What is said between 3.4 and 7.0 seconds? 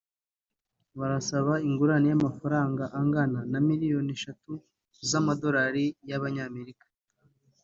na miliyoni eshatu z’amadori y’abanyamerika